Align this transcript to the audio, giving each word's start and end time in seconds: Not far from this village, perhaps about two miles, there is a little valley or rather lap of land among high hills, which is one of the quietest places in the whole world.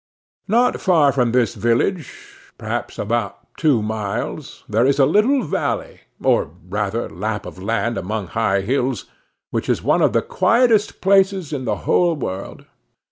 Not 0.47 0.81
far 0.81 1.11
from 1.11 1.31
this 1.31 1.53
village, 1.53 2.11
perhaps 2.57 2.97
about 2.97 3.37
two 3.55 3.83
miles, 3.83 4.63
there 4.67 4.87
is 4.87 4.97
a 4.97 5.05
little 5.05 5.43
valley 5.43 5.99
or 6.19 6.49
rather 6.67 7.07
lap 7.07 7.45
of 7.45 7.61
land 7.61 7.99
among 7.99 8.29
high 8.33 8.61
hills, 8.61 9.05
which 9.51 9.69
is 9.69 9.83
one 9.83 10.01
of 10.01 10.13
the 10.13 10.23
quietest 10.23 11.01
places 11.01 11.53
in 11.53 11.65
the 11.65 11.75
whole 11.85 12.15
world. 12.15 12.65